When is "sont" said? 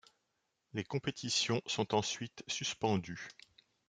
1.67-1.93